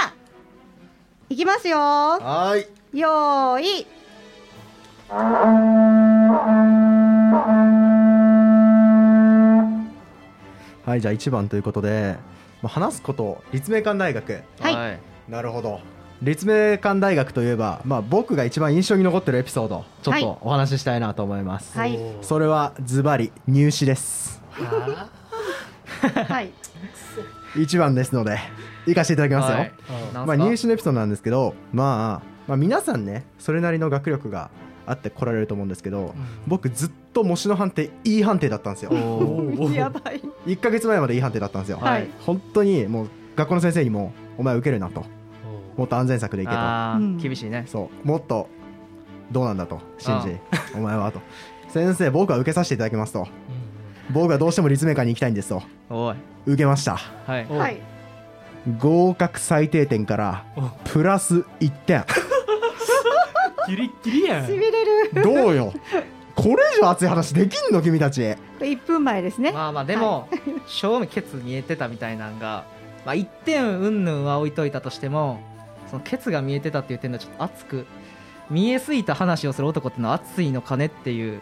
[1.28, 1.76] いきますよ。
[1.78, 2.96] はい。
[2.96, 3.86] よーい。
[10.84, 12.16] はいじゃあ1番ということで
[12.62, 14.40] まあ話すこと立命館大学。
[14.60, 15.00] はい。
[15.28, 15.80] なるほど。
[16.22, 21.98] 立命館大学といえば、まあ、僕が一番印象に残ってるエピソードちょっはいとお話ししたいなと思います、はい。
[22.22, 24.40] それはズバリ入試です。
[24.52, 25.00] は
[26.28, 26.52] はい。
[27.56, 28.38] 1番ですので
[28.86, 29.72] 行かせていただきますよ、はい。
[30.26, 34.50] まあ、入試のエピソードなんですけど、まあ、まあ皆さんねそれなりの学力が
[34.86, 36.12] あって来られると思うんですけど、うん。
[36.46, 38.92] 僕ずっと模試の判定 E 判定だったんですよ。
[39.74, 40.22] やばい。
[40.46, 42.08] 1ヶ月前まで E 判定だったんですよ、はい。
[42.20, 45.04] 本当にもう学校の先生にもお前受けるなと。
[45.76, 46.58] もっと安全策でいけと。
[47.20, 47.64] 厳しいね。
[47.66, 48.08] そう。
[48.08, 48.48] もっと
[49.30, 50.36] どうなんだと信じ
[50.74, 51.20] お前はと。
[51.68, 53.26] 先生僕は受けさせていただきますと。
[54.10, 55.62] 僕はどうしても立命館に行きたいんですと。
[55.90, 56.16] おい。
[56.46, 56.96] 受けました。
[56.96, 57.46] はい。
[57.50, 57.95] おはい
[58.78, 60.62] 合格最低点からお。
[60.84, 62.04] プラス1点。
[63.68, 64.46] ギリッギリやん。
[64.46, 64.70] しびれ
[65.12, 65.22] る。
[65.22, 65.72] どうよ。
[66.34, 67.80] これ以上熱い話できんの？
[67.80, 68.22] 君たち。
[68.60, 69.52] 1分前ですね。
[69.52, 70.28] まあまあでも
[70.66, 72.64] 正味ケツ見えてたみたいなんが
[73.04, 75.40] まあ1点うんぬんは置いといたとしても
[75.90, 77.86] そのケツが見えてたっていう点ではちょっと熱く
[78.50, 81.40] 見えすぎた話をする男ってのは熱いのかねっていう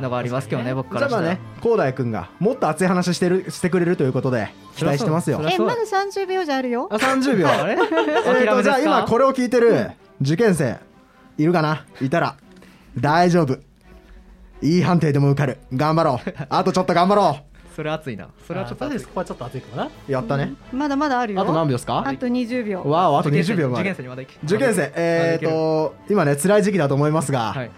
[0.00, 1.22] のがありますけどね僕からしたら。
[1.22, 5.38] じゃあまあね広大君がもっと熱い話してるしてくれるということで期待してますよ。
[5.42, 6.88] えまだ30秒じゃあるよ。
[6.90, 7.48] あ30秒。
[7.48, 7.72] あれ？
[7.76, 10.78] えーとじゃあ今これを聞いてる受験生
[11.38, 12.36] いるかないたら
[12.98, 13.58] 大丈夫。
[14.62, 15.58] いい判定でも受かる。
[15.74, 16.32] 頑張ろう。
[16.48, 17.36] あとちょっと頑張ろ
[17.74, 18.28] それ熱いな。
[18.46, 19.00] それはちょっと熱い。
[19.04, 19.90] ここはちょっと熱いかもな。
[20.08, 20.54] うやったね。
[20.72, 21.42] まだまだあるよ。
[21.42, 21.98] あと何秒ですか？
[22.06, 22.82] あと20秒。
[22.84, 23.68] わおあと20秒。
[23.68, 24.32] 受験前生にまだいけ。
[24.44, 27.70] 受験生えーと今ね辛い時期だと思いますが、はい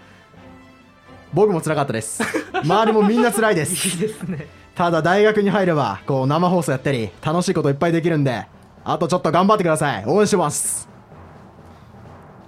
[1.33, 2.21] 僕も辛かったです。
[2.63, 3.87] 周りもみんな辛いでいす。
[3.97, 4.47] いですね。
[4.75, 8.45] ただ大学に入ればこう生放送やったり楽しいこといっぱいできるんで
[8.85, 10.03] あとちょっと頑張ってください。
[10.07, 10.87] 応援してます。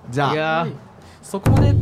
[0.10, 0.34] じゃあ。
[0.34, 0.68] いや
[1.22, 1.74] そこまで。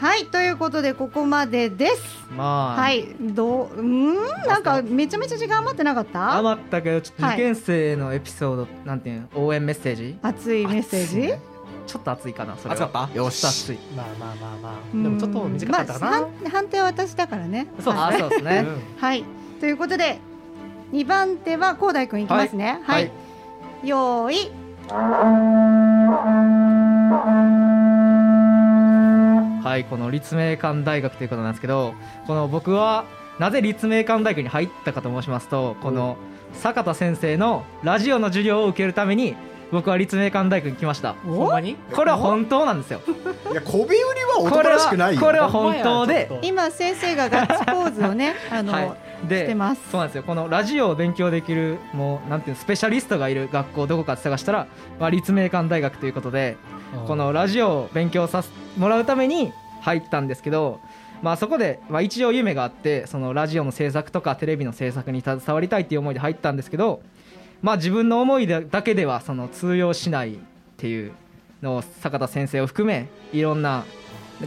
[0.00, 2.02] はいということでここまでです。
[2.30, 2.80] ーまあ。
[2.80, 4.14] はいどうん？
[4.46, 6.36] なんかめちゃめちゃ時間余ってなかった？
[6.36, 7.34] 余ったけどちょっとはい。
[7.36, 9.44] 受験生のエピソード、なんていうの？
[9.46, 10.18] 応援メッセージ？
[10.20, 11.34] 熱いメッセージ？
[11.86, 12.80] ちょっと熱いかなそれは。
[12.80, 13.16] 熱かった？
[13.16, 13.78] よし。
[13.96, 15.02] まあまあまあまあ。
[15.02, 17.66] でもちょっと短かったかな、まあ判判定は私だからね。
[17.82, 18.66] そうはいあそうですね、
[18.98, 19.24] はい。
[19.60, 20.18] ということで
[20.92, 22.80] 2番手は広大君いきますね。
[22.84, 23.10] はい、は
[23.84, 23.88] い。
[23.88, 24.50] よーい。
[29.64, 31.94] はい、この立命館大学ということなんですけど
[32.26, 33.06] この僕は
[33.38, 36.18] なぜ立命館大学に入ったかと申しますとこの
[36.52, 39.34] 坂田先生のラジオの授業を受けるために
[39.74, 41.14] 僕は立命館大学に来ました。
[41.14, 41.76] ほんまに？
[41.92, 43.00] これは本当なんですよ。
[43.50, 43.96] いやこび売り
[44.36, 45.20] は男らしくないよ。
[45.20, 46.30] はこれは本当で。
[46.42, 48.86] 今先生がガッツポーズをね あの、はい。
[48.86, 49.82] してでます。
[49.90, 50.22] そうなんですよ。
[50.22, 54.68] このラジオを勉強できるもうなんていうのスペシャリストがいる学校どこかって探したら、
[55.00, 56.56] まあ、立命館大学ということで
[57.08, 60.78] このラジオを勉強させてもらうために入ったんですけど、
[61.22, 67.00] まあ、そこで、まあ、一応夢があってそのラジオの制作とかテレビの制作に携わりたいっていう思いで入ったんですけど、
[67.64, 70.36] まあ自分の思いだけではその通用しないっ
[70.76, 71.12] ていう
[71.62, 73.86] のを坂田先生を含めいろんな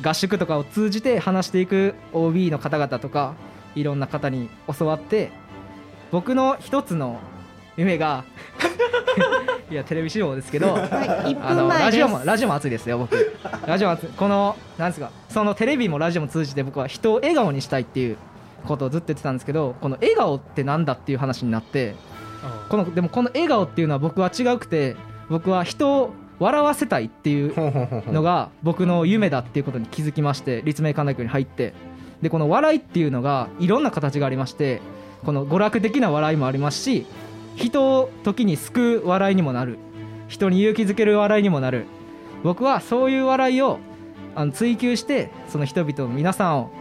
[0.03, 3.33] 合宿とかを通じて話していく OB の方々とか
[3.73, 5.31] いろんな方に教わって
[6.11, 7.19] 僕の一つの
[7.75, 8.23] 夢が
[9.71, 10.83] いやテレビ仕様ですけどはい、
[11.33, 11.85] 1あの分前です。
[11.85, 13.35] ラジオもラジオも熱いですよ僕。
[13.65, 14.09] ラジオも熱い。
[14.09, 18.17] このなんですかそのテレビもラジオも通じて僕は人を笑顔にしたいっていう
[18.67, 21.95] ことをずっと言ってたんですけどこの笑顔ってなんだっていう話になって
[22.69, 24.95] このでもこの笑顔っていうのは僕は違うくて
[25.29, 31.73] 僕は人を笑わせたいっていうのが僕の夢だっていうことに気づきまして立命館大学に入って。
[32.21, 34.81] でこの笑いっていうのがいろんな形がありまして
[35.23, 37.05] この娯楽的な笑いもありますし
[37.55, 39.77] 人を時に救う笑いにもなる。
[40.27, 41.85] 人に勇気づける笑いにもなる。
[42.43, 43.79] 僕はそういう笑いを
[44.35, 46.71] あの追求してその人々の皆さんを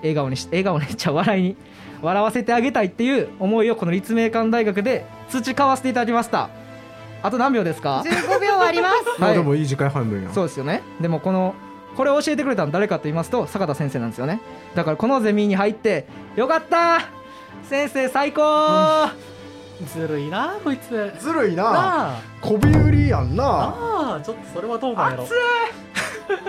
[0.00, 1.56] 笑顔にし笑顔にちゃう笑いに
[2.02, 6.48] 笑わせてあげたいっていう思いをこの立命館大学で培わせていただきました。
[7.22, 9.04] あと何秒ですか？15秒あります。
[9.20, 9.62] まあはいでもい。
[9.62, 10.82] い時間半分やそうですよね。
[11.00, 11.54] でもこの
[11.96, 14.40] これを教えてくれたのは誰かと言いますと坂田先生なんですよね。
[14.74, 17.00] だからこのゼミに入ってよかった！
[17.68, 19.08] 先生最高、
[19.86, 20.90] ずるいなこいつ。
[21.14, 21.64] なずるいな。
[21.66, 22.14] あ。
[22.40, 23.44] こび売りやんな。
[23.44, 25.22] ああちょっとそれはどうなんやろ。
[25.24, 25.34] 熱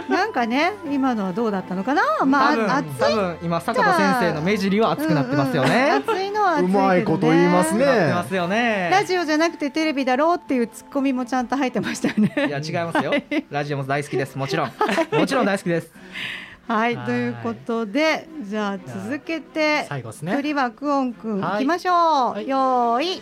[0.10, 2.02] なんかね今のはどうだったのかな？
[2.26, 2.92] ま多分あ熱い。
[3.00, 7.86] 多分今坂田先生の目尻は熱くなってますよね、うんうん熱いのは熱いね、うまいこと言いますね。
[7.86, 8.90] なってますよね。
[8.92, 12.34] ラジオじゃなくてテレビだろうっていうツッコミもちゃんと入ってましたよね。
[12.48, 13.14] いや違いますよ。
[13.50, 14.38] ラジオも大好きです。
[14.38, 14.72] もちろん。
[15.12, 15.92] もちろん大好きです。
[16.68, 16.96] はい。
[16.96, 17.06] はい。
[17.06, 20.34] ということでじゃあ続けて最後ですね。
[20.36, 21.52] 鳥はクオンくんはい。
[21.54, 21.96] 行きましょう、
[22.34, 22.48] はい。
[22.48, 23.22] よーい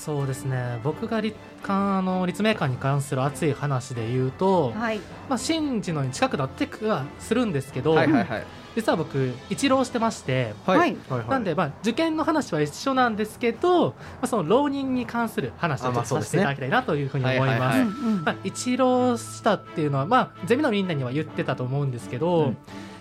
[0.00, 0.80] そうですね。
[0.82, 4.98] 僕が立かあの立命館に関する熱い話で言うと、はい。
[5.28, 8.44] まあ、新次のに近くなってくはするんですけど、はいはいはい。
[8.74, 10.96] 実は僕一浪してましてはい、
[11.28, 17.84] なんで、まあ、受験の話は一緒なんですけど、まあ、その浪人に関する話をさせていただきたいなというふうに思います。
[18.24, 22.56] まあ、一浪したっていうのは、まあ、ゼミのみんなには言ってたと思うんですけど、うん。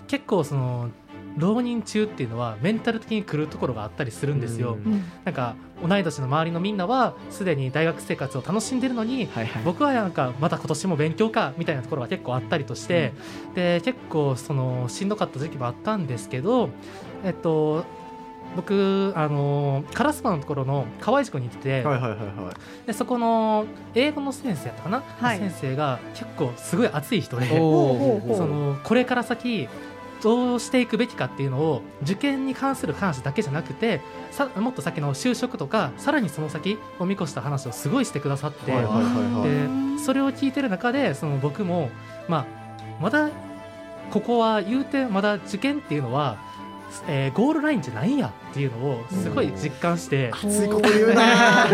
[0.07, 0.89] 結構その
[1.37, 4.73] 浪人中っていうのはメンタル的に来るところがあったりするんですよ。
[4.73, 4.93] うん。
[4.93, 9.63] うんなんか同い年の周りのみんなはすでに大学生活を楽しんでるのにはいはい。
[9.63, 13.13] 僕はなんかまた今年も勉強かみたいなところが結構あったりとして、
[13.55, 16.69] で結構そのしんどかった時期もあったんですけど
[17.23, 17.85] えっと
[18.55, 22.87] 僕あの烏丸のところの河合塾に行ってて、はいはいはいはい。
[22.87, 23.65] でそこの
[23.95, 25.37] 英語の先生やったかな、はい。
[25.37, 27.55] 先生が結構すごい熱い人でそ
[28.45, 29.69] のこれから先
[30.21, 34.01] どうしていくべきかっていうのを受験に関する話だけじゃなくて
[34.31, 39.97] さもっと先の就職とかさらにその先を見越した話をすごいしてくださって、はいはいはいはい。
[39.97, 41.89] でそれを聞いてる中でその僕も、
[42.27, 42.45] まあ、
[43.01, 43.29] まだ
[44.11, 46.37] ここは言うてまだ受験っていうのは、
[47.07, 51.67] えーゴールラインじゃないんやっていうのをすごい実感して熱いこと言うな。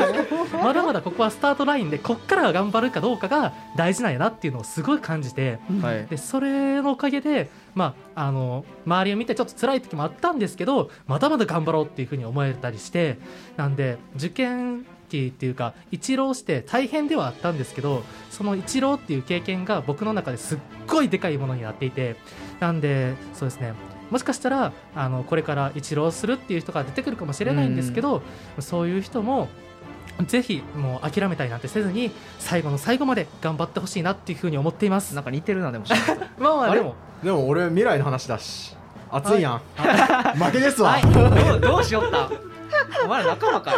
[0.61, 6.05] まだまだここはスタートラインでこっから頑張るかどうかが大事なんやなっていうのをすごい感じてはい。
[6.07, 13.17] でそれのおかげで、まあ、あの周りを見てちょっと辛い時もあったんですけどまだまだ頑張ろうっていうふうに思えたりして
[13.57, 20.57] なんで受験期っていうか一浪して大変ではあったんですけどその一浪っていう経験が僕の中ですっ
[20.87, 22.15] ごいでかいものになっていて
[22.59, 23.73] なんでそうですね。
[24.11, 28.21] もしかしたらあのこれから一浪するっていう人が出てくるかもしれないんですけど、
[28.59, 29.49] そういう人も
[30.27, 35.13] ぜひもう諦めたりなんてせずに最後の最後まで頑張ってほしいなっていうふうに思っています。
[35.15, 35.85] なんか似てるなでも。
[36.39, 38.75] まあまあでもでも俺未来の話だし。
[39.11, 39.61] 熱いやん。
[40.37, 40.97] 負けですわ。
[41.01, 42.29] どうどうしよった？
[43.03, 43.71] お前ら仲間か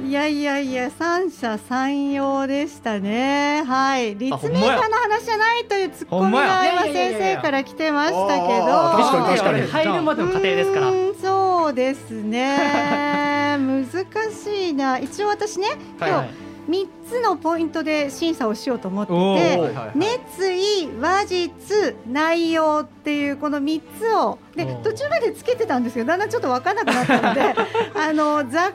[0.00, 0.06] い。
[0.08, 3.62] いやいやいや三者三様でしたね。
[3.66, 4.16] はい。
[4.16, 6.92] 立命館の話じゃないというツッコミが相葉いや。
[6.92, 8.42] いやいやいや先生から来てましたけど。
[8.42, 9.66] 確かに確かに。
[9.70, 10.86] 入るまでの過程ですから。
[11.22, 13.26] そうですね
[13.58, 13.86] 難
[14.32, 14.98] しいな。
[14.98, 15.68] 一応私ね
[15.98, 16.28] はい今日
[16.68, 19.98] 3つのポイントで審査をしようと思っててはいはいはい。
[19.98, 27.54] 熱意話術内容っていうこの3つをで途中までつけてたんですけどだんだんちょっと分からなくなったので
[27.94, 28.74] あのざっく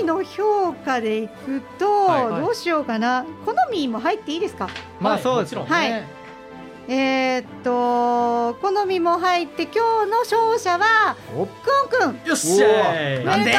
[0.00, 2.42] りの評価でいくと、はいはい。
[2.42, 3.24] どうしようかな。
[3.46, 4.68] 好みも入っていいですか？
[4.98, 5.22] まあはい。
[5.22, 6.04] そうですよね、はい
[6.90, 9.72] えーっと好みも入って今
[10.06, 11.44] 日の勝者はお。
[11.44, 12.26] クオンくん。
[12.26, 13.58] よっしゃおめでと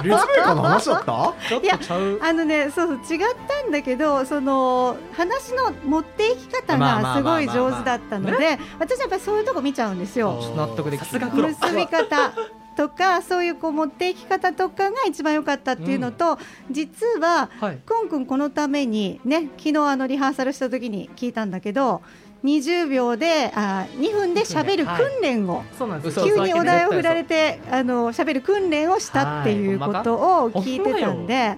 [0.00, 0.02] う。
[0.02, 1.34] 立命館の話だった？
[1.48, 2.18] ちょっとちゃう。
[2.20, 10.52] あのね、そうそう違ったんだけど、その話の持っていき方がすごい上手だったので、私やっぱりそういうとこ見ちゃうんですよ。
[10.56, 11.06] 納得できる。
[11.06, 12.32] さすがプロ結び方
[12.76, 16.38] とか、そういうこう持っていき方とかが一番良かったっていうのと、
[16.70, 17.78] 実ははい。
[17.84, 22.02] くんくんこのためにね、昨日あのリハーサルした時に聞いたんだけど。
[22.44, 31.56] 20秒であ2分で喋る訓練を、そうなんです嘘急にお題を振らてれてあの喋る訓練をしたっていうことを聞いてたんで、でやっ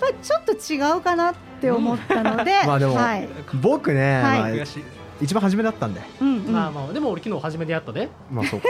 [0.00, 3.28] ぱりちょっと違うかなって思ったので、 まあでもはい、
[3.60, 4.40] 僕ね、はい。
[4.40, 4.50] まあ
[5.20, 6.00] 一番初めだったんで。
[6.20, 8.08] うんうん、まあまあでも俺昨日初めてやったで。
[8.30, 8.68] まあそうか。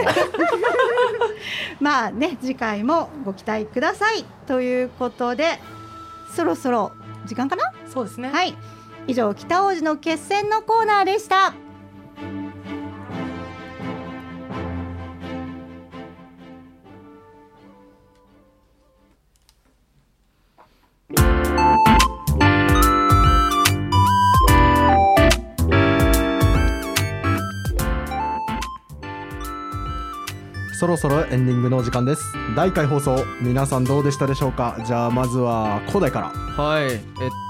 [1.80, 4.24] まあね次回もご期待ください。
[4.46, 5.58] ということで
[6.34, 6.92] そろそろ
[7.26, 7.72] 時間かな？
[7.92, 8.30] そうですね。
[8.30, 8.54] はい。
[9.08, 11.54] 以上北王子の決戦のコーナーでした
[30.86, 32.22] そろそろエンディングのお時間です。
[32.54, 34.80] 第1回放送皆さんどうでしたでしょうか？
[34.86, 36.28] じゃあまずは古代から。
[36.28, 36.92] はい。
[36.92, 37.00] えっ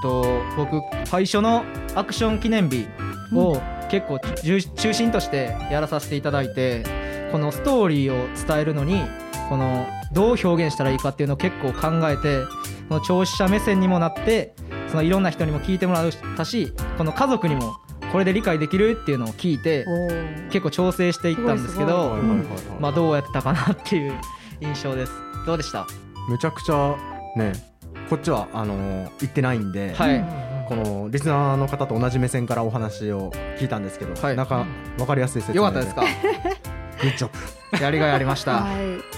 [0.01, 1.63] と僕最初の
[1.93, 2.87] アクション記念日
[3.35, 3.61] を
[3.91, 6.83] 結構中中心としてやらさせていただいて
[7.31, 9.03] このストーリーを伝えるのに
[9.49, 12.43] このどう表現したらいいかっていうのを結構考えて
[12.89, 14.55] この聴取者目線にもなって
[14.87, 17.75] そのいろんな人にも聞いてもらったしこの家族にも
[18.11, 19.85] これで理解できるっていうのを聞いて
[20.49, 22.15] 結構調整していったんですけど
[22.79, 24.13] まあどうやったかなっていう
[24.61, 25.11] 印象です。
[25.45, 25.85] どうでした？
[26.29, 26.95] めちゃくちゃ
[27.35, 27.53] ね
[28.09, 30.25] こっちはあのー言ってないんで、はい。
[30.67, 34.35] このリスナーの方と同じ目線からお話を聞いたんですけど、はい。
[34.35, 34.65] なんか
[34.97, 36.03] 分かりやすい説明よかったですか？
[37.01, 37.29] グッジョ
[37.77, 37.83] ブ。
[37.83, 38.61] やりがいありました。
[38.63, 39.16] はい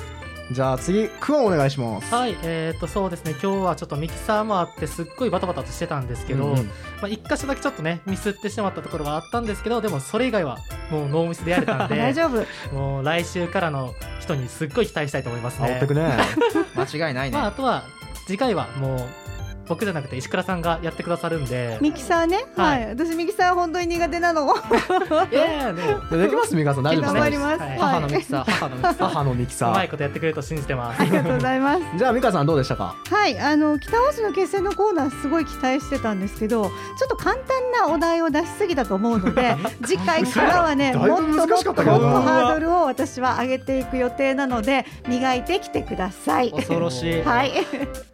[0.52, 2.14] じゃあ次クオンお願いします。
[2.14, 3.32] はいえー、とそうですね。
[3.32, 6.66] 今日はちょっとミキサーもあってすっごいバタバタとしてたんですけど、うんうん。
[6.66, 6.72] ま
[7.04, 10.58] あ、一箇所だけちょっとねミスってしまったところがあったんですけどでもそれ以外は
[10.90, 12.76] もうノーミスでやれたんで 大丈夫。
[12.76, 15.68] もう来週からの人にすっごい期待したいと思いますね。
[15.68, 16.18] 煽ってくね。
[16.76, 17.84] 間違いないね、まあ、あとは
[18.26, 19.29] 次回はもう
[19.70, 21.78] 僕じゃなくて石倉さんがやってくださるんで。
[21.80, 22.44] ミキサーね？
[22.56, 22.84] は、はい。
[22.84, 24.48] い私ミキサー本当に苦手なの。
[25.32, 26.56] いやいやでもできます？
[26.56, 27.78] ミカさん大丈夫ですか頑張ります、はい。
[27.78, 29.08] 母のミキサー母のミキサー。
[29.08, 29.74] 母のミキうサー。
[29.74, 31.02] まいことやってくれると信じてます。
[31.02, 31.82] ありがとうございます。
[31.98, 32.96] じゃあミカさんどうでしたか？
[33.10, 36.72] はい、あの北大路の決戦のコーナーすごい期待してたんですけど、ちょ
[37.06, 39.56] っと簡単なお題を出しすぎたと思うので、
[39.86, 46.52] 次回からはね、もっともっとハードルを私は上げていく予定なので、磨いてきてください。
[46.52, 47.22] 恐ろしい。
[47.22, 47.52] はい、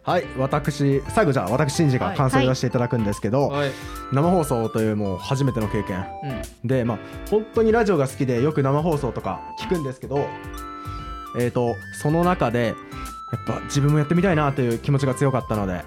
[0.02, 0.24] はい。
[0.38, 3.70] 私最後じゃあ私シンジが感想を言わせていただくんですけど、はい、
[4.12, 6.04] 生放送というもう初めての経験。
[6.62, 6.98] うん、でまあ
[7.30, 10.26] 本当にラジオが好きでよく生放送とか聞くんですけど
[11.38, 12.74] えー、とその中で
[13.32, 15.84] やっぱ自分もやってみたいなという気持ちが強かったので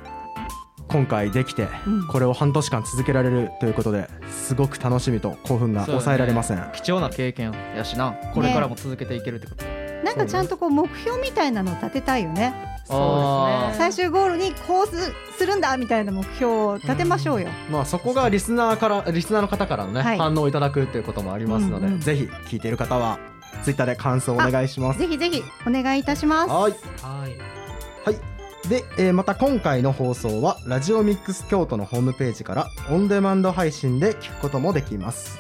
[0.88, 2.08] 今回できてうん。
[2.08, 8.14] これを半年間続けられるということですごく楽しみと興奮が抑えられません、貴重な経験やしな。
[8.34, 9.64] これからも続けていけるってこと、
[10.04, 12.69] なんかちゃんとこう目標みたいなのを立てたいよね。
[12.90, 17.50] あー最終ゴールにこうすするんだみたいな目標を立てましょうよ。
[17.72, 20.18] まあそこがリスナーからリスナーの方からのね、はい。
[20.18, 23.20] 反応をいただくということもありますので、うんうんぜひ聞いている方は
[23.64, 25.00] ツイッターで感想をお願いします。
[25.00, 26.50] ぜひぜひお願いいたします。
[26.50, 26.74] はい。
[27.02, 28.68] はい。
[28.68, 35.40] で、えーまた今回の放送はラジオミックス京都のホームページからオンデマンド配信で聞くこともできます。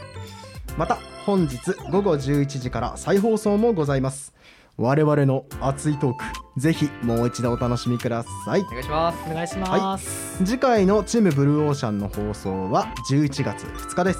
[0.77, 1.57] また本日
[1.91, 4.33] 午後11時から再放送もございます
[4.79, 6.23] 我々の熱いトーク
[6.57, 8.61] ぜひもう一度お楽しみください。
[8.61, 9.29] お願いします。
[9.29, 9.47] お願い。
[9.47, 14.19] します、次回のチームブルーオーシャンの放送は11月2日です、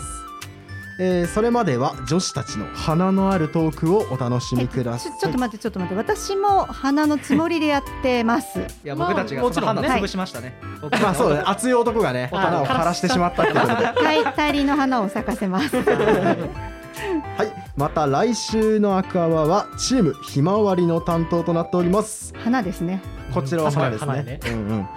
[1.00, 5.12] えーそれまでは女子たちの花のあるトークをお楽しみください。
[5.18, 5.98] ちょっと待ってちょっと待って。
[5.98, 8.60] 私も花のつもりでやってます。
[8.60, 9.88] いやまあ僕たちがそのもちろんね。
[9.88, 11.44] 花潰しましたね、僕 まあそうだね。
[11.46, 13.74] 熱い男がねはい花を枯らしてしまったってことで。
[13.86, 15.78] はい、大輪の花を咲かせます。
[15.78, 22.34] はい、また来週のアクアワはチームひまわりの担当となっております。
[22.36, 23.02] 花ですね。
[23.34, 24.24] こちらは花です花ね。
[24.24, 24.88] ねうんうん。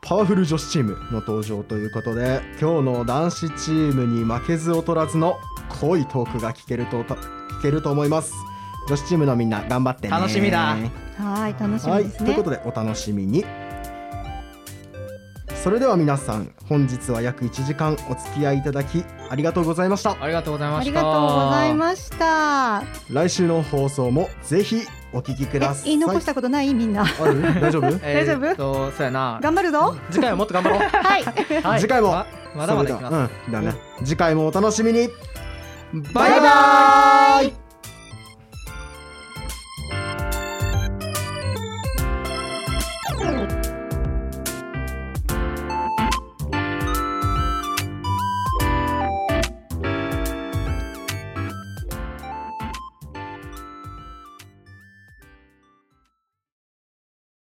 [0.00, 5.36] パワフル女子チームの登場ということで、今日の男子チームに負けず劣らずの
[5.78, 7.16] 濃いトークが聞けると聞
[7.60, 8.32] けると思います。
[8.88, 10.12] 女子チームのみんな頑張ってね。
[10.12, 10.74] 楽しみだ
[11.18, 12.26] はい、楽しはい、みですね。
[12.28, 13.44] ということでお楽しみに。
[15.62, 20.16] それでは皆さん本日は約1時間お付き合いいただきありがとうございました。
[20.20, 20.80] ありがとうございました。
[20.80, 22.82] ありがとうございました。
[23.10, 24.82] 来週の放送もぜひ
[25.12, 26.74] お聞きくださえ、い言い残したことない？
[26.74, 27.02] みんな。
[27.04, 27.42] ある？
[27.60, 27.86] 大丈夫？
[27.86, 27.90] え
[28.26, 28.56] ー大丈夫？
[28.56, 29.38] とそうやな。
[29.40, 29.96] 頑張るぞ。
[30.10, 30.78] 次回はもっと頑張ろう。
[30.90, 31.22] はい。
[31.62, 31.80] はい。
[31.80, 32.10] 次回も。
[32.10, 33.14] ままだまだいきます、
[33.46, 33.52] うん。
[33.52, 33.74] だね。
[34.04, 35.08] 次回もお楽しみに。
[36.12, 37.61] バイバイ